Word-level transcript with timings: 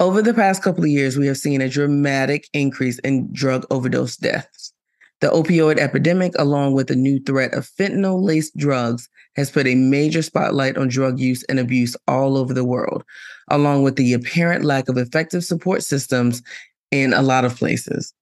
Over 0.00 0.22
the 0.22 0.32
past 0.32 0.62
couple 0.62 0.84
of 0.84 0.88
years, 0.88 1.18
we 1.18 1.26
have 1.26 1.36
seen 1.36 1.60
a 1.60 1.68
dramatic 1.68 2.48
increase 2.54 2.98
in 3.00 3.30
drug 3.34 3.66
overdose 3.70 4.16
deaths. 4.16 4.72
The 5.20 5.28
opioid 5.28 5.76
epidemic, 5.76 6.32
along 6.38 6.72
with 6.72 6.86
the 6.86 6.96
new 6.96 7.20
threat 7.20 7.52
of 7.52 7.68
fentanyl 7.68 8.22
laced 8.22 8.56
drugs, 8.56 9.10
has 9.36 9.50
put 9.50 9.66
a 9.66 9.74
major 9.74 10.22
spotlight 10.22 10.78
on 10.78 10.88
drug 10.88 11.20
use 11.20 11.44
and 11.50 11.58
abuse 11.58 11.98
all 12.08 12.38
over 12.38 12.54
the 12.54 12.64
world, 12.64 13.04
along 13.50 13.82
with 13.82 13.96
the 13.96 14.14
apparent 14.14 14.64
lack 14.64 14.88
of 14.88 14.96
effective 14.96 15.44
support 15.44 15.82
systems 15.82 16.42
in 16.90 17.12
a 17.12 17.20
lot 17.20 17.44
of 17.44 17.56
places. 17.56 18.14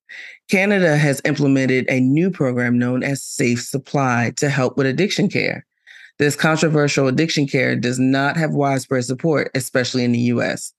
Canada 0.51 0.97
has 0.97 1.23
implemented 1.25 1.87
a 1.89 2.01
new 2.01 2.29
program 2.29 2.77
known 2.77 3.05
as 3.05 3.23
Safe 3.23 3.63
Supply 3.63 4.33
to 4.39 4.49
help 4.51 4.77
with 4.77 4.89
addiction 4.89 5.29
care. 5.29 5.65
This 6.19 6.35
controversial 6.35 7.07
addiction 7.07 7.47
care 7.47 7.77
does 7.77 8.01
not 8.01 8.37
have 8.37 8.51
widespread 8.51 9.05
support, 9.05 9.53
especially 9.55 10.03
in 10.03 10.11
the 10.11 10.19
US. 10.19 10.73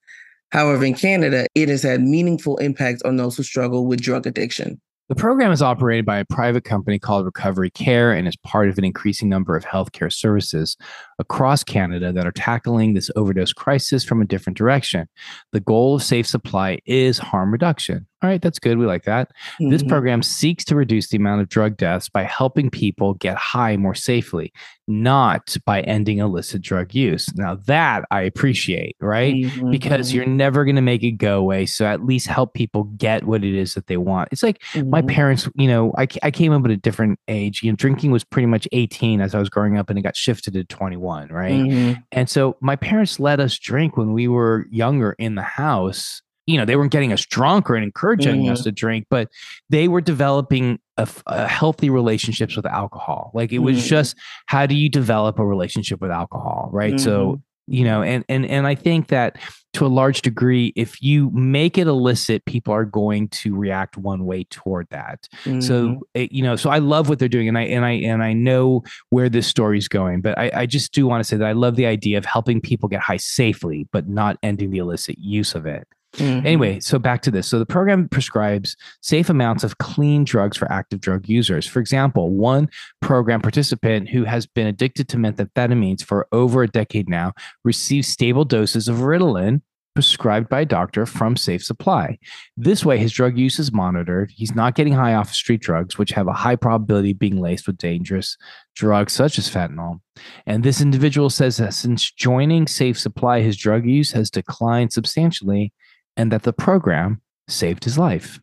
However, 0.52 0.84
in 0.84 0.94
Canada, 0.94 1.46
it 1.54 1.68
has 1.68 1.82
had 1.82 2.00
meaningful 2.02 2.56
impact 2.58 3.02
on 3.04 3.16
those 3.16 3.36
who 3.36 3.42
struggle 3.42 3.86
with 3.86 4.00
drug 4.00 4.26
addiction. 4.26 4.80
The 5.10 5.16
program 5.16 5.50
is 5.50 5.60
operated 5.60 6.06
by 6.06 6.18
a 6.18 6.24
private 6.24 6.62
company 6.62 7.00
called 7.00 7.24
Recovery 7.24 7.70
Care 7.70 8.12
and 8.12 8.28
is 8.28 8.36
part 8.36 8.68
of 8.68 8.78
an 8.78 8.84
increasing 8.84 9.28
number 9.28 9.56
of 9.56 9.64
healthcare 9.64 10.12
services 10.12 10.76
across 11.18 11.64
Canada 11.64 12.12
that 12.12 12.28
are 12.28 12.32
tackling 12.32 12.94
this 12.94 13.10
overdose 13.16 13.52
crisis 13.52 14.04
from 14.04 14.22
a 14.22 14.24
different 14.24 14.56
direction. 14.56 15.08
The 15.50 15.58
goal 15.58 15.96
of 15.96 16.04
Safe 16.04 16.28
Supply 16.28 16.78
is 16.86 17.18
harm 17.18 17.50
reduction. 17.50 18.06
All 18.22 18.28
right, 18.28 18.42
that's 18.42 18.58
good. 18.58 18.76
We 18.76 18.84
like 18.86 19.04
that. 19.04 19.30
This 19.58 19.82
Mhm. 19.82 19.88
program 19.88 20.22
seeks 20.22 20.62
to 20.66 20.76
reduce 20.76 21.08
the 21.08 21.16
amount 21.16 21.40
of 21.40 21.48
drug 21.48 21.76
deaths 21.78 22.08
by 22.10 22.22
helping 22.24 22.68
people 22.68 23.14
get 23.14 23.36
high 23.38 23.76
more 23.78 23.94
safely, 23.94 24.52
not 24.86 25.56
by 25.64 25.80
ending 25.82 26.18
illicit 26.18 26.60
drug 26.60 26.94
use. 26.94 27.32
Now, 27.36 27.54
that 27.66 28.04
I 28.10 28.20
appreciate, 28.22 28.96
right? 29.00 29.34
Mhm, 29.34 29.70
Because 29.70 30.12
you're 30.12 30.26
never 30.26 30.64
going 30.66 30.76
to 30.76 30.82
make 30.82 31.02
it 31.02 31.12
go 31.12 31.38
away. 31.38 31.64
So 31.64 31.86
at 31.86 32.04
least 32.04 32.26
help 32.26 32.52
people 32.52 32.84
get 32.98 33.24
what 33.24 33.42
it 33.42 33.54
is 33.54 33.72
that 33.74 33.86
they 33.86 33.96
want. 33.96 34.28
It's 34.32 34.42
like 34.42 34.60
my 34.74 35.00
mhm. 35.00 35.08
parents, 35.08 35.48
you 35.54 35.68
know, 35.68 35.92
I, 35.96 36.06
I 36.22 36.30
came 36.30 36.52
up 36.52 36.64
at 36.66 36.70
a 36.70 36.76
different 36.76 37.18
age. 37.28 37.62
You 37.62 37.72
know, 37.72 37.76
drinking 37.76 38.10
was 38.10 38.24
pretty 38.24 38.46
much 38.46 38.68
18 38.72 39.20
as 39.22 39.34
I 39.34 39.38
was 39.38 39.48
growing 39.48 39.78
up 39.78 39.88
and 39.88 39.98
it 39.98 40.02
got 40.02 40.16
shifted 40.16 40.52
to 40.54 40.64
21, 40.64 41.28
right? 41.28 41.52
Mhm. 41.52 42.02
And 42.12 42.28
so 42.28 42.56
my 42.60 42.76
parents 42.76 43.18
let 43.18 43.40
us 43.40 43.58
drink 43.58 43.96
when 43.96 44.12
we 44.12 44.28
were 44.28 44.66
younger 44.70 45.12
in 45.18 45.36
the 45.36 45.42
house. 45.42 46.20
You 46.50 46.58
know, 46.58 46.64
they 46.64 46.76
weren't 46.76 46.92
getting 46.92 47.12
us 47.12 47.24
drunk 47.24 47.70
or 47.70 47.76
encouraging 47.76 48.48
us 48.48 48.60
mm-hmm. 48.60 48.64
to 48.64 48.72
drink, 48.72 49.06
but 49.08 49.28
they 49.68 49.88
were 49.88 50.00
developing 50.00 50.78
a 50.96 51.46
healthy 51.46 51.90
relationships 51.90 52.56
with 52.56 52.66
alcohol. 52.66 53.30
Like 53.32 53.52
it 53.52 53.60
was 53.60 53.78
Mhm. 53.78 53.86
just 53.86 54.16
how 54.46 54.66
do 54.66 54.74
you 54.74 54.88
develop 54.88 55.38
a 55.38 55.46
relationship 55.46 56.00
with 56.00 56.10
alcohol, 56.10 56.68
right? 56.72 56.98
So 57.00 57.26
mm-hmm. 57.26 57.40
you 57.74 57.84
know, 57.84 58.02
and 58.02 58.24
and 58.28 58.44
and 58.44 58.66
I 58.66 58.74
think 58.74 59.08
that 59.08 59.38
to 59.74 59.86
a 59.86 59.88
large 59.88 60.22
degree, 60.22 60.72
if 60.74 61.00
you 61.00 61.30
make 61.30 61.78
it 61.78 61.86
illicit, 61.86 62.44
people 62.44 62.74
are 62.74 62.84
going 62.84 63.28
to 63.28 63.54
react 63.54 63.96
one 63.96 64.24
way 64.24 64.44
toward 64.50 64.88
that. 64.90 65.28
So 65.60 66.00
it, 66.14 66.32
you 66.32 66.42
know, 66.42 66.56
so 66.56 66.68
I 66.70 66.78
love 66.78 67.08
what 67.08 67.20
they're 67.20 67.28
doing, 67.28 67.46
and 67.48 67.56
I 67.56 67.62
and 67.62 67.84
I 67.84 67.92
and 67.92 68.22
I 68.22 68.32
know 68.32 68.82
where 69.10 69.28
this 69.28 69.46
story's 69.46 69.86
going. 69.86 70.20
But 70.20 70.36
I, 70.36 70.50
I 70.52 70.66
just 70.66 70.92
do 70.92 71.06
want 71.06 71.20
to 71.20 71.24
say 71.24 71.36
that 71.36 71.46
I 71.46 71.52
love 71.52 71.76
the 71.76 71.86
idea 71.86 72.18
of 72.18 72.24
helping 72.24 72.60
people 72.60 72.88
get 72.88 73.00
high 73.00 73.18
safely, 73.18 73.86
but 73.92 74.08
not 74.08 74.36
ending 74.42 74.70
the 74.72 74.78
illicit 74.78 75.18
use 75.18 75.54
of 75.54 75.66
it. 75.66 75.86
Mhm. 76.16 76.44
Anyway, 76.44 76.80
so 76.80 76.98
back 76.98 77.22
to 77.22 77.30
this. 77.30 77.46
So 77.46 77.58
the 77.58 77.66
program 77.66 78.08
prescribes 78.08 78.76
safe 79.00 79.30
amounts 79.30 79.62
of 79.62 79.78
clean 79.78 80.24
drugs 80.24 80.56
for 80.56 80.70
active 80.70 81.00
drug 81.00 81.28
users. 81.28 81.66
For 81.66 81.78
example, 81.78 82.30
one 82.30 82.68
program 83.00 83.40
participant 83.40 84.08
who 84.08 84.24
has 84.24 84.46
been 84.46 84.66
addicted 84.66 85.08
to 85.10 85.16
methamphetamines 85.16 86.04
for 86.04 86.26
over 86.32 86.62
a 86.62 86.68
decade 86.68 87.08
now 87.08 87.32
receives 87.64 88.08
stable 88.08 88.44
doses 88.44 88.88
of 88.88 88.98
Ritalin 88.98 89.62
prescribed 89.94 90.48
by 90.48 90.60
a 90.60 90.66
doctor 90.66 91.04
from 91.04 91.36
Safe 91.36 91.62
Supply. 91.62 92.16
This 92.56 92.84
way, 92.84 92.96
his 92.96 93.12
drug 93.12 93.36
use 93.36 93.58
is 93.58 93.72
monitored. 93.72 94.30
He's 94.34 94.54
not 94.54 94.74
getting 94.76 94.92
high 94.92 95.14
off 95.14 95.30
of 95.30 95.34
street 95.34 95.60
drugs, 95.60 95.98
which 95.98 96.12
have 96.12 96.28
a 96.28 96.32
high 96.32 96.56
probability 96.56 97.10
of 97.10 97.18
being 97.18 97.40
laced 97.40 97.66
with 97.66 97.76
dangerous 97.76 98.36
drugs 98.74 99.12
such 99.12 99.36
as 99.36 99.48
fentanyl. 99.50 100.00
And 100.46 100.62
this 100.62 100.80
individual 100.80 101.28
says 101.28 101.56
that 101.56 101.74
since 101.74 102.10
joining 102.10 102.66
Safe 102.66 102.98
Supply, 102.98 103.40
his 103.40 103.56
drug 103.56 103.84
use 103.84 104.12
has 104.12 104.30
declined 104.30 104.92
substantially 104.92 105.72
and 106.20 106.30
that 106.30 106.42
the 106.42 106.52
program 106.52 107.18
saved 107.48 107.82
his 107.82 107.96
life. 107.96 108.38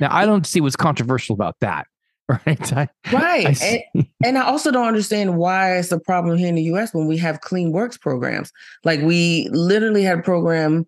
Now, 0.00 0.08
I 0.10 0.24
don't 0.24 0.46
see 0.46 0.62
what's 0.62 0.76
controversial 0.76 1.34
about 1.34 1.56
that, 1.60 1.86
right? 2.28 2.72
I, 2.72 2.88
Right. 3.12 3.62
I 3.62 3.84
and, 3.94 4.06
and 4.24 4.38
I 4.38 4.44
also 4.44 4.70
don't 4.70 4.88
understand 4.88 5.36
why 5.36 5.76
it's 5.76 5.92
a 5.92 6.00
problem 6.00 6.38
here 6.38 6.48
in 6.48 6.54
the 6.54 6.62
US 6.74 6.94
when 6.94 7.06
we 7.06 7.18
have 7.18 7.42
clean 7.42 7.70
works 7.70 7.98
programs. 7.98 8.50
Like 8.82 9.02
we 9.02 9.48
literally 9.50 10.02
had 10.02 10.20
a 10.20 10.22
program 10.22 10.86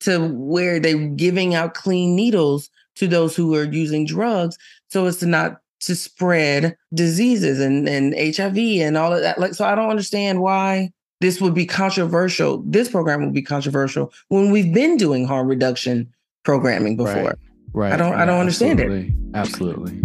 to 0.00 0.28
where 0.34 0.80
they're 0.80 1.08
giving 1.08 1.54
out 1.54 1.74
clean 1.74 2.14
needles 2.14 2.68
to 2.96 3.08
those 3.08 3.34
who 3.34 3.54
are 3.54 3.64
using 3.64 4.04
drugs. 4.04 4.58
So 4.88 5.06
it's 5.06 5.22
not 5.22 5.60
to 5.80 5.96
spread 5.96 6.76
diseases 6.92 7.58
and, 7.58 7.88
and 7.88 8.14
HIV 8.14 8.58
and 8.82 8.98
all 8.98 9.14
of 9.14 9.22
that. 9.22 9.38
Like, 9.38 9.54
so 9.54 9.64
I 9.64 9.74
don't 9.74 9.88
understand 9.88 10.42
why 10.42 10.90
this 11.20 11.40
would 11.40 11.54
be 11.54 11.66
controversial. 11.66 12.62
This 12.66 12.88
program 12.88 13.22
would 13.24 13.34
be 13.34 13.42
controversial 13.42 14.12
when 14.28 14.50
we've 14.50 14.72
been 14.72 14.96
doing 14.96 15.26
harm 15.26 15.48
reduction 15.48 16.12
programming 16.44 16.96
before. 16.96 17.12
Right. 17.14 17.36
right. 17.74 17.92
I 17.92 17.96
don't- 17.96 18.14
I 18.14 18.24
don't 18.24 18.40
understand 18.40 18.80
it. 18.80 18.90
it. 18.90 19.12
Absolutely. 19.34 20.00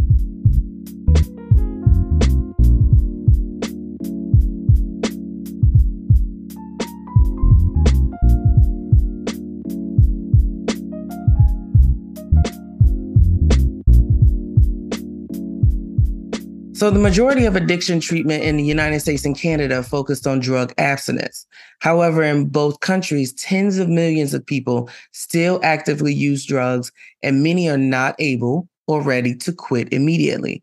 So, 16.85 16.91
the 16.91 17.00
majority 17.00 17.46
of 17.46 17.56
addiction 17.56 18.00
treatment 18.00 18.44
in 18.44 18.57
the 18.57 18.63
United 18.63 19.00
States 19.00 19.25
and 19.25 19.35
Canada 19.35 19.81
focused 19.81 20.28
on 20.28 20.40
drug 20.40 20.72
abstinence. 20.78 21.47
However, 21.79 22.22
in 22.22 22.46
both 22.50 22.79
countries, 22.79 23.34
tens 23.34 23.79
of 23.79 23.90
millions 23.90 24.35
of 24.35 24.46
people 24.46 24.88
still 25.12 25.59
actively 25.63 26.13
use 26.13 26.46
drugs, 26.46 26.91
and 27.23 27.41
many 27.41 27.68
are 27.68 27.78
not 27.79 28.16
able 28.19 28.69
or 28.85 29.01
ready 29.01 29.34
to 29.34 29.51
quit 29.51 29.91
immediately. 29.91 30.62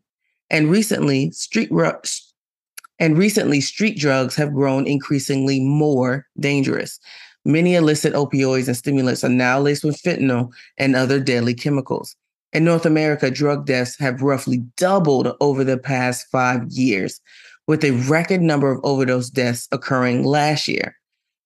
And 0.49 0.71
recently, 0.71 1.29
street 1.31 1.71
and 2.99 3.17
recently, 3.17 3.59
street 3.59 3.99
drugs 3.99 4.33
have 4.37 4.53
grown 4.53 4.87
increasingly 4.87 5.59
more 5.59 6.25
dangerous. 6.39 7.01
Many 7.43 7.75
illicit 7.75 8.13
opioids 8.13 8.67
and 8.67 8.77
stimulants 8.77 9.25
are 9.25 9.29
now 9.29 9.59
laced 9.59 9.83
with 9.83 10.01
fentanyl 10.01 10.53
and 10.77 10.95
other 10.95 11.19
deadly 11.19 11.53
chemicals. 11.53 12.15
In 12.53 12.63
North 12.63 12.85
America, 12.85 13.31
drug 13.31 13.65
deaths 13.65 13.97
have 13.99 14.21
roughly 14.21 14.57
doubled 14.77 15.35
over 15.41 15.63
the 15.63 15.77
past 15.77 16.27
five 16.31 16.63
years, 16.69 17.19
with 17.67 17.83
a 17.83 17.91
record 17.91 18.41
number 18.41 18.71
of 18.71 18.79
overdose 18.83 19.29
deaths 19.29 19.67
occurring 19.71 20.23
last 20.23 20.67
year. 20.67 20.95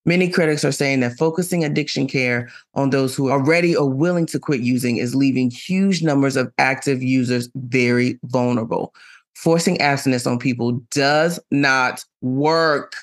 Many 0.06 0.30
critics 0.30 0.64
are 0.66 0.72
saying 0.72 1.02
that 1.02 1.18
focusing 1.18 1.64
addiction 1.64 2.08
care 2.08 2.50
on 2.74 2.90
those 2.90 3.16
who 3.16 3.30
already 3.30 3.42
are 3.44 3.50
ready 3.50 3.76
or 3.76 3.90
willing 3.90 4.26
to 4.28 4.40
quit 4.40 4.62
using 4.62 4.98
is 4.98 5.16
leaving 5.16 5.52
huge 5.52 6.02
numbers 6.02 6.36
of 6.36 6.52
active 6.58 7.04
users 7.04 7.50
very 7.56 8.20
vulnerable. 8.24 8.94
Forcing 9.36 9.80
abstinence 9.80 10.26
on 10.26 10.40
people 10.40 10.82
does 10.92 11.40
not 11.52 12.04
work. 12.22 12.94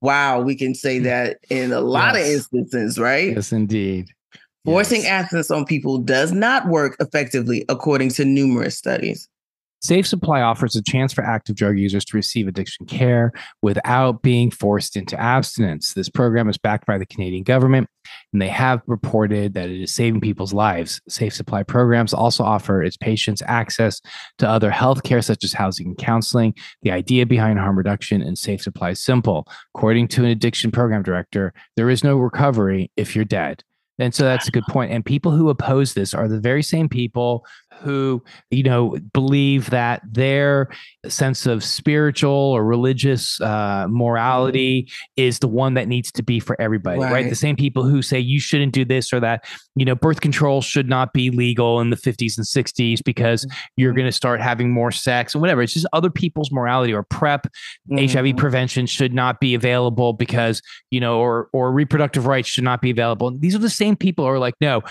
Wow, 0.00 0.40
we 0.40 0.54
can 0.54 0.74
say 0.74 0.98
hmm. 0.98 1.04
that 1.04 1.38
in 1.50 1.72
a 1.72 1.80
lot 1.80 2.14
Yes. 2.14 2.26
of 2.26 2.34
instances, 2.34 2.98
right? 2.98 3.34
Yes, 3.34 3.52
indeed. 3.52 4.13
Forcing 4.64 5.02
Yes. 5.02 5.10
abstinence 5.10 5.50
on 5.50 5.64
people 5.64 5.98
does 5.98 6.32
not 6.32 6.68
work 6.68 6.96
effectively, 7.00 7.64
according 7.68 8.10
to 8.10 8.24
numerous 8.24 8.76
studies. 8.76 9.28
Safe 9.82 10.06
Supply 10.06 10.40
offers 10.40 10.74
a 10.74 10.82
chance 10.82 11.12
for 11.12 11.22
active 11.22 11.56
drug 11.56 11.78
users 11.78 12.06
to 12.06 12.16
receive 12.16 12.48
addiction 12.48 12.86
care 12.86 13.32
without 13.60 14.22
being 14.22 14.50
forced 14.50 14.96
into 14.96 15.20
abstinence. 15.20 15.92
This 15.92 16.08
program 16.08 16.48
is 16.48 16.56
backed 16.56 16.86
by 16.86 16.96
the 16.96 17.04
Canadian 17.04 17.42
government, 17.42 17.86
and 18.32 18.40
they 18.40 18.48
have 18.48 18.80
reported 18.86 19.52
that 19.52 19.68
it 19.68 19.82
is 19.82 19.94
saving 19.94 20.22
people's 20.22 20.54
lives. 20.54 21.02
Safe 21.06 21.34
Supply 21.34 21.64
programs 21.64 22.14
also 22.14 22.42
offer 22.42 22.82
its 22.82 22.96
patients 22.96 23.42
access 23.46 24.00
to 24.38 24.48
other 24.48 24.70
health 24.70 25.02
care, 25.02 25.20
such 25.20 25.44
as 25.44 25.52
housing 25.52 25.88
and 25.88 25.98
counseling. 25.98 26.54
The 26.80 26.90
idea 26.90 27.26
behind 27.26 27.58
harm 27.58 27.76
reduction 27.76 28.22
and 28.22 28.38
Safe 28.38 28.62
Supply 28.62 28.92
is 28.92 29.02
simple. 29.02 29.46
According 29.74 30.08
to 30.08 30.24
an 30.24 30.30
addiction 30.30 30.70
program 30.70 31.02
director, 31.02 31.52
there 31.76 31.90
is 31.90 32.02
no 32.02 32.16
recovery 32.16 32.90
if 32.96 33.14
you're 33.14 33.26
dead. 33.26 33.62
And 33.98 34.14
so 34.14 34.24
that's 34.24 34.48
a 34.48 34.50
good 34.50 34.64
point. 34.68 34.92
And 34.92 35.04
people 35.04 35.30
who 35.30 35.50
oppose 35.50 35.94
this 35.94 36.14
are 36.14 36.26
the 36.26 36.40
very 36.40 36.62
same 36.62 36.88
people 36.88 37.46
who 37.84 38.22
you 38.50 38.62
know 38.62 38.96
believe 39.12 39.70
that 39.70 40.02
their 40.10 40.68
sense 41.06 41.46
of 41.46 41.62
spiritual 41.62 42.32
or 42.32 42.64
religious 42.64 43.40
uh, 43.40 43.86
morality 43.88 44.90
is 45.16 45.38
the 45.38 45.48
one 45.48 45.74
that 45.74 45.86
needs 45.86 46.10
to 46.10 46.22
be 46.22 46.40
for 46.40 46.60
everybody 46.60 46.98
right. 46.98 47.12
right. 47.12 47.28
the 47.30 47.36
same 47.36 47.56
people 47.56 47.84
who 47.84 48.02
say 48.02 48.18
you 48.18 48.40
shouldn't 48.40 48.72
do 48.72 48.84
this 48.84 49.12
or 49.12 49.20
that 49.20 49.44
you 49.76 49.84
know 49.84 49.94
birth 49.94 50.20
control 50.20 50.62
should 50.62 50.88
not 50.88 51.12
be 51.12 51.30
legal 51.30 51.80
in 51.80 51.90
the 51.90 51.96
50s 51.96 52.36
and 52.36 52.46
60s 52.46 53.04
because 53.04 53.46
you're 53.76 53.90
mm-hmm. 53.90 53.98
going 53.98 54.08
to 54.08 54.12
start 54.12 54.40
having 54.40 54.72
more 54.72 54.90
sex 54.90 55.34
and 55.34 55.42
whatever 55.42 55.62
it's 55.62 55.74
just 55.74 55.86
other 55.92 56.10
people's 56.10 56.50
morality 56.50 56.92
or 56.92 57.02
prep 57.02 57.46
mm-hmm. 57.90 58.26
hiv 58.26 58.36
prevention 58.36 58.86
should 58.86 59.12
not 59.12 59.40
be 59.40 59.54
available 59.54 60.12
because 60.12 60.62
you 60.90 61.00
know 61.00 61.18
or 61.18 61.48
or 61.52 61.72
reproductive 61.72 62.26
rights 62.26 62.48
should 62.48 62.64
not 62.64 62.80
be 62.80 62.90
available 62.90 63.30
these 63.38 63.54
are 63.54 63.58
the 63.58 63.70
same 63.70 63.96
people 63.96 64.24
who 64.24 64.30
are 64.30 64.38
like 64.38 64.54
no 64.60 64.82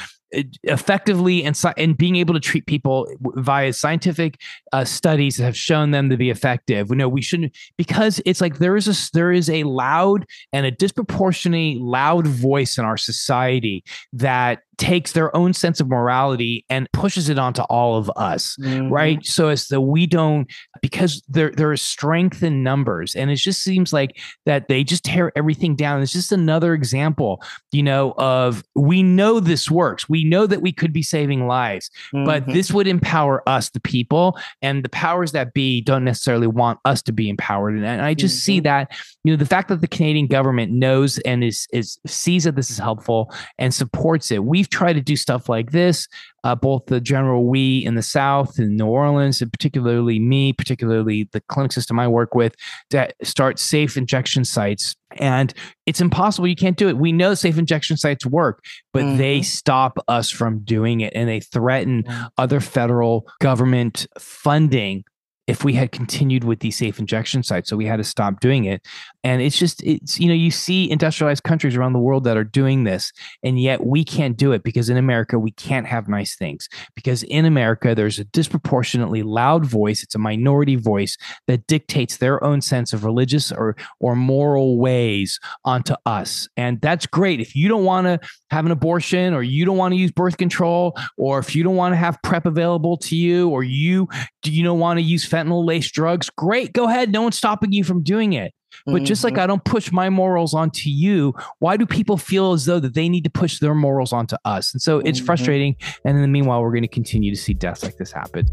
effectively 0.64 1.44
and, 1.44 1.60
and 1.78 1.98
being 1.98 2.16
able 2.16 2.34
to 2.34 2.40
treat 2.40 2.66
people 2.66 3.08
via 3.38 3.72
scientific 3.72 4.40
uh, 4.72 4.84
studies 4.84 5.38
have 5.38 5.56
shown 5.56 5.92
them 5.92 6.10
to 6.10 6.18
be 6.18 6.30
effective. 6.30 6.90
We 6.90 6.98
know 6.98 7.08
we 7.08 7.22
shouldn't 7.22 7.56
because 7.78 8.22
it's 8.26 8.42
like 8.42 8.58
there 8.58 8.76
is 8.76 8.88
a 8.88 9.12
there 9.14 9.32
is 9.32 9.50
a 9.50 9.64
loud 9.64 10.26
and 10.52 10.66
a 10.66 10.72
disproportionately 10.72 11.78
loud 11.80 12.28
voice 12.28 12.78
in 12.78 12.86
our 12.86 12.98
society 12.98 13.84
that 14.12 14.64
takes 14.78 15.12
their 15.12 15.36
own 15.36 15.54
sense 15.54 15.80
of 15.80 15.88
morality 15.88 16.66
and 16.70 16.90
pushes 16.94 17.30
it 17.30 17.38
onto 17.38 17.62
all 17.64 17.98
of 17.98 18.12
us 18.16 18.58
mm-hmm. 18.60 18.92
right 18.92 19.26
so 19.26 19.50
as 19.50 19.68
that 19.68 19.82
we 19.82 20.08
don't 20.08 20.52
because 20.82 21.22
there 21.28 21.52
there 21.52 21.72
is 21.72 21.82
strength 21.82 22.42
in 22.42 22.64
numbers 22.64 23.16
and 23.16 23.30
it 23.30 23.36
just 23.36 23.64
seems 23.64 23.94
like 23.94 24.18
that 24.46 24.68
they 24.68 24.84
just 24.84 25.04
tear 25.04 25.32
everything 25.36 25.76
down 25.76 26.02
it's 26.02 26.12
just 26.12 26.32
another 26.32 26.74
example 26.74 27.42
you 27.72 27.84
know 27.84 28.14
of 28.18 28.64
we 28.76 29.04
know 29.04 29.40
this 29.40 29.70
works 29.70 30.10
we 30.10 30.24
know 30.24 30.48
that 30.48 30.62
we 30.62 30.72
could 30.72 30.92
be 30.92 31.04
saving 31.04 31.46
lives 31.46 31.92
mm-hmm. 32.14 32.26
but 32.26 32.46
this 32.48 32.72
would 32.72 32.88
empower 32.88 33.48
us 33.48 33.70
the 33.70 33.80
people 33.80 34.38
and 34.62 34.84
the 34.84 34.90
powers 34.90 35.34
that 35.34 35.54
be 35.54 35.82
don't 35.82 36.04
necessarily 36.04 36.48
want 36.48 36.80
us 36.86 37.02
to 37.02 37.12
be 37.12 37.30
empowered 37.30 37.76
and 37.76 38.02
i 38.02 38.14
just 38.14 38.38
mm-hmm. 38.38 38.46
see 38.46 38.60
that 38.60 38.92
you 39.24 39.32
know 39.32 39.38
the 39.38 39.46
fact 39.46 39.70
that 39.70 39.82
the 39.82 39.88
canadian 39.88 40.28
government 40.28 40.72
knows 40.72 41.20
and 41.20 41.44
is 41.44 41.68
is 41.72 42.00
sees 42.08 42.46
that 42.46 42.56
this 42.56 42.72
is 42.72 42.78
helpful 42.78 43.32
and 43.60 43.74
supports 43.74 44.32
it 44.32 44.44
we 44.44 44.63
we've 44.64 44.70
tried 44.70 44.94
to 44.94 45.02
do 45.02 45.18
stuff 45.18 45.50
like 45.50 45.72
this, 45.72 46.08
uh, 46.46 46.56
both 46.56 46.86
the 46.86 47.02
general 47.02 47.50
we 47.50 47.80
in 47.80 47.96
the 47.96 48.02
South 48.02 48.58
in 48.58 48.78
New 48.78 48.86
Orleans, 48.86 49.42
and 49.42 49.52
particularly 49.52 50.20
me, 50.20 50.54
particularly 50.54 51.28
the 51.34 51.42
clinic 51.50 51.74
system 51.74 52.00
I 52.00 52.08
work 52.08 52.34
with, 52.34 52.56
to 52.92 53.10
start 53.24 53.60
safe 53.60 53.98
injection 53.98 54.46
sites. 54.46 54.96
And 55.18 55.54
it's 55.86 56.00
impossible. 56.00 56.48
You 56.48 56.56
can't 56.56 56.78
do 56.78 56.88
it. 56.88 56.96
We 56.96 57.12
know 57.12 57.34
safe 57.34 57.58
injection 57.58 57.98
sites 57.98 58.26
work, 58.26 58.64
but 58.94 59.04
mm-hmm. 59.04 59.18
they 59.18 59.42
stop 59.42 59.98
us 60.08 60.30
from 60.30 60.60
doing 60.60 61.02
it 61.02 61.12
and 61.14 61.28
they 61.28 61.42
threaten 61.42 62.04
mm-hmm. 62.04 62.24
other 62.38 62.62
federal 62.62 63.28
government 63.42 64.08
funding 64.18 65.04
if 65.48 65.64
we 65.64 65.74
had 65.74 65.92
continued 65.92 66.44
with 66.44 66.60
these 66.60 66.78
safe 66.78 67.00
injection 67.00 67.44
sites. 67.44 67.70
So 67.70 67.76
we 67.76 67.86
had 67.86 67.98
to 67.98 68.04
stop 68.04 68.40
doing 68.40 68.66
it. 68.66 68.86
And 69.24 69.42
it's 69.42 69.58
just, 69.58 69.84
it's, 69.84 70.20
you 70.20 70.28
know, 70.28 70.34
you 70.34 70.52
see 70.52 70.90
industrialized 70.90 71.44
countries 71.44 71.76
around 71.76 71.94
the 71.94 72.00
world 72.00 72.24
that 72.24 72.38
are 72.38 72.44
doing 72.44 72.84
this, 72.84 73.12
and 73.42 73.60
yet 73.60 73.86
we 73.86 74.04
can't 74.04 74.38
do 74.38 74.52
it 74.52 74.64
because 74.64 74.90
in 74.90 74.98
America, 74.98 75.38
we 75.40 75.52
can't 75.52 75.88
have 75.88 76.08
nice 76.08 76.36
things. 76.36 76.70
Because 76.96 77.24
in 77.24 77.46
America, 77.46 77.94
there's 77.96 78.20
a 78.20 78.26
disproportionately 78.26 79.24
loud 79.24 79.66
voice, 79.66 80.04
it's 80.04 80.16
a 80.16 80.20
minority 80.20 80.76
voice 80.76 81.18
that 81.48 81.68
dictates 81.68 82.18
their 82.18 82.44
own 82.44 82.62
sense 82.62 82.94
of 82.94 83.04
religious 83.04 83.52
or, 83.52 83.76
or 84.00 84.16
moral 84.16 84.78
ways 84.78 85.40
onto 85.66 85.96
us. 86.06 86.48
And 86.58 86.80
that's 86.82 87.06
great. 87.06 87.40
If 87.40 87.56
you 87.56 87.68
don't 87.68 87.86
want 87.86 88.08
to 88.08 88.20
have 88.54 88.66
an 88.66 88.72
abortion 88.72 89.34
or 89.34 89.44
you 89.44 89.66
don't 89.66 89.78
want 89.78 89.94
to 89.94 89.98
use 89.98 90.12
birth 90.12 90.38
control, 90.38 90.98
or 91.18 91.40
if 91.40 91.56
you 91.56 91.64
don't 91.64 91.76
want 91.76 91.94
to 91.94 91.98
have 91.98 92.22
PrEP 92.24 92.46
available 92.46 92.98
to 92.98 93.16
you, 93.16 93.50
or 93.50 93.64
you, 93.64 94.08
do 94.42 94.52
you 94.52 94.64
don't 94.64 94.80
want 94.80 94.98
to 94.98 95.02
use 95.02 95.28
fentanyl 95.28 95.66
laced 95.66 95.94
drugs, 95.94 96.30
great, 96.30 96.74
go 96.74 96.88
ahead. 96.88 97.12
No 97.12 97.24
one's 97.24 97.38
stopping 97.38 97.72
you 97.72 97.84
from 97.84 98.04
doing 98.04 98.34
it. 98.34 98.54
But 98.86 98.96
mm-hmm. 98.96 99.06
just 99.06 99.24
like 99.24 99.34
mm-hmm. 99.34 99.44
I 99.44 99.48
don't 99.48 99.64
push 99.64 99.92
my 99.92 100.10
morals 100.10 100.54
onto 100.54 100.90
you, 100.90 101.34
why 101.60 101.78
do 101.78 101.86
people 101.86 102.18
feel 102.18 102.54
as 102.54 102.66
though 102.66 102.80
that 102.80 102.96
they 102.96 103.08
need 103.08 103.24
to 103.24 103.30
push 103.30 103.60
their 103.60 103.76
morals 103.76 104.12
onto 104.12 104.36
us? 104.46 104.74
And 104.74 104.82
so 104.82 105.00
it's 105.00 105.20
mm-hmm. 105.20 105.26
frustrating. 105.26 105.76
And 106.06 106.16
in 106.16 106.22
the 106.22 106.28
meanwhile, 106.28 106.62
we're 106.62 106.72
going 106.72 106.82
to 106.82 106.88
continue 106.88 107.34
to 107.34 107.40
see 107.40 107.54
deaths 107.54 107.84
like 107.84 107.98
this 107.98 108.12
happen. 108.12 108.46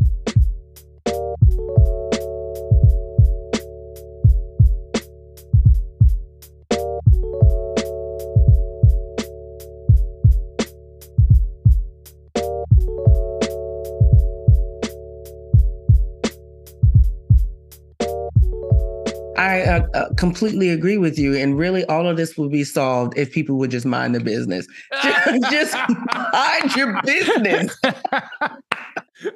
Completely 20.21 20.69
agree 20.69 20.99
with 20.99 21.19
you. 21.19 21.35
And 21.35 21.59
really, 21.59 21.85
all 21.87 22.07
of 22.07 22.19
this 22.19 22.37
would 22.37 22.53
be 22.53 22.63
solved 22.63 23.17
if 23.17 23.33
people 23.33 23.57
would 23.57 23.71
just 23.71 23.87
mind 23.87 24.15
the 24.15 24.21
business. 24.21 24.67
just, 25.03 25.51
just 25.51 25.77
mind 26.33 26.77
your 26.77 27.01
business. 27.03 27.75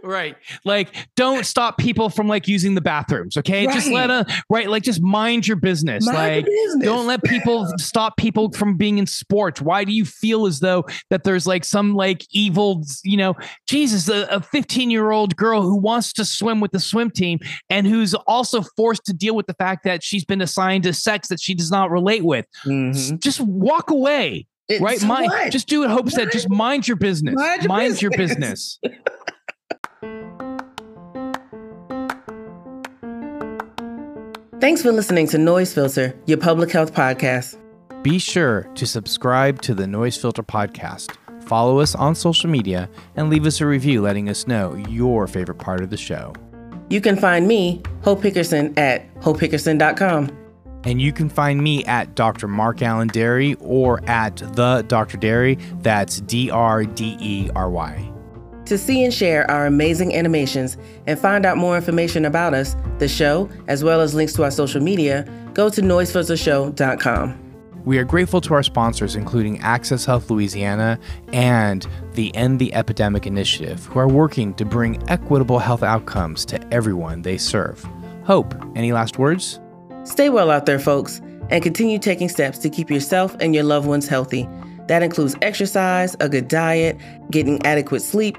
right 0.03 0.37
like 0.65 0.95
don't 1.17 1.45
stop 1.45 1.79
people 1.79 2.09
from 2.09 2.29
like 2.29 2.49
using 2.49 2.75
the 2.75 2.81
bathrooms 2.81 3.37
okay 3.37 3.67
right. 3.67 3.75
just 3.75 3.91
let 3.91 4.11
a 4.11 4.25
right 4.49 4.69
like 4.69 4.83
just 4.83 5.03
mind 5.03 5.47
your 5.47 5.57
business 5.57 6.07
mind 6.07 6.17
like 6.17 6.45
business. 6.45 6.85
don't 6.85 7.07
let 7.07 7.23
people 7.23 7.67
stop 7.79 8.17
people 8.17 8.51
from 8.53 8.77
being 8.77 8.99
in 8.99 9.07
sports 9.07 9.61
why 9.61 9.85
do 9.85 9.93
you 9.93 10.05
feel 10.05 10.47
as 10.47 10.61
though 10.61 10.85
that 11.11 11.25
there's 11.25 11.47
like 11.47 11.65
some 11.65 11.95
like 11.95 12.25
evil 12.31 12.83
you 13.03 13.17
know 13.17 13.35
jesus 13.67 14.09
a 14.09 14.41
15 14.41 14.91
year 14.91 15.11
old 15.11 15.37
girl 15.37 15.63
who 15.63 15.77
wants 15.77 16.13
to 16.13 16.25
swim 16.25 16.61
with 16.61 16.73
the 16.73 16.81
swim 16.81 17.11
team 17.11 17.39
and 17.71 17.87
who's 17.87 18.15
also 18.15 18.63
forced 18.77 19.05
to 19.05 19.13
deal 19.13 19.35
with 19.35 19.47
the 19.47 19.55
fact 19.55 19.85
that 19.85 20.03
she's 20.03 20.25
been 20.25 20.41
assigned 20.41 20.87
a 20.87 20.93
sex 20.93 21.29
that 21.29 21.41
she 21.41 21.55
does 21.55 21.71
not 21.71 21.91
relate 21.91 22.25
with 22.25 22.47
mm-hmm. 22.64 23.17
just 23.19 23.41
walk 23.41 23.91
away 23.91 24.47
it's 24.69 24.81
right 24.81 25.03
mind 25.03 25.31
what? 25.31 25.53
just 25.53 25.69
do 25.69 25.83
it 25.85 25.91
hopes 25.91 26.17
that 26.17 26.33
just 26.33 26.49
mind 26.49 26.88
your 26.88 26.97
business 26.97 27.35
mind 27.35 27.62
your 27.62 27.69
mind 27.69 27.93
business. 27.93 28.03
Your 28.03 28.11
business. 28.12 28.81
Thanks 34.64 34.80
for 34.80 34.92
listening 34.92 35.26
to 35.26 35.37
Noise 35.37 35.75
Filter, 35.75 36.18
your 36.25 36.38
public 36.38 36.73
health 36.73 36.94
podcast. 36.94 37.59
Be 38.02 38.18
sure 38.18 38.62
to 38.76 38.87
subscribe 38.87 39.61
to 39.61 39.75
the 39.75 39.87
Noise 39.87 40.16
Filter 40.16 40.42
podcast, 40.42 41.14
follow 41.42 41.80
us 41.80 41.94
on 41.94 42.14
social 42.14 42.49
media, 42.49 42.88
and 43.14 43.28
leave 43.28 43.44
us 43.44 43.61
a 43.61 43.66
review 43.66 44.00
letting 44.00 44.30
us 44.30 44.47
know 44.47 44.75
your 44.88 45.26
favorite 45.26 45.59
part 45.59 45.83
of 45.83 45.90
the 45.90 45.99
show. 45.99 46.33
You 46.88 47.02
can 47.02 47.14
find 47.14 47.47
me, 47.47 47.83
Hope 48.04 48.23
Hickerson, 48.23 48.73
at 48.78 49.14
hopehickerson.com. 49.16 50.30
And 50.85 50.99
you 50.99 51.12
can 51.12 51.28
find 51.28 51.62
me 51.62 51.85
at 51.85 52.14
Dr. 52.14 52.49
Mark 52.49 52.80
Alan 52.80 53.11
Dery 53.11 53.59
or 53.61 54.02
at 54.09 54.38
the 54.54 54.83
Dr. 54.88 55.18
Dery. 55.18 55.61
That's 55.83 56.23
D 56.23 56.50
R 56.50 56.85
D 56.85 57.18
E 57.21 57.50
R 57.54 57.68
Y. 57.68 58.13
To 58.66 58.78
see 58.78 59.04
and 59.04 59.12
share 59.12 59.50
our 59.50 59.66
amazing 59.66 60.14
animations 60.14 60.76
and 61.06 61.18
find 61.18 61.44
out 61.44 61.59
more 61.59 61.76
information 61.76 62.25
about 62.25 62.54
us, 62.54 62.76
the 62.99 63.09
show, 63.09 63.50
as 63.68 63.85
well 63.85 64.00
as 64.00 64.14
links 64.14 64.33
to 64.35 64.44
our 64.44 64.50
social 64.50 64.80
media, 64.80 65.28
go 65.52 65.68
to 65.68 65.83
noisefiltershow.com. 65.83 67.40
We 67.85 67.99
are 67.99 68.04
grateful 68.04 68.40
to 68.40 68.54
our 68.54 68.62
sponsors, 68.62 69.14
including 69.14 69.61
Access 69.61 70.06
Health 70.06 70.30
Louisiana 70.30 70.99
and 71.35 71.87
the 72.12 72.35
End 72.35 72.59
the 72.59 72.73
Epidemic 72.73 73.26
Initiative, 73.26 73.85
who 73.85 73.99
are 73.99 74.09
working 74.09 74.54
to 74.54 74.64
bring 74.64 75.02
equitable 75.11 75.59
health 75.59 75.83
outcomes 75.83 76.47
to 76.47 76.75
everyone 76.75 77.21
they 77.21 77.37
serve. 77.37 77.87
Hope, 78.25 78.54
any 78.75 78.94
last 78.94 79.18
words? 79.18 79.61
Stay 80.04 80.30
well 80.30 80.50
out 80.50 80.64
there, 80.64 80.78
folks, 80.78 81.21
and 81.50 81.62
continue 81.62 81.99
taking 81.99 82.30
steps 82.30 82.56
to 82.59 82.71
keep 82.71 82.90
yourself 82.90 83.37
and 83.40 83.54
your 83.54 83.64
loved 83.64 83.87
ones 83.87 84.09
healthy. 84.09 84.49
That 84.88 85.02
includes 85.02 85.37
exercise, 85.42 86.16
a 86.21 86.28
good 86.30 86.49
diet, 86.49 86.99
getting 87.30 87.64
adequate 87.66 88.00
sleep, 88.00 88.38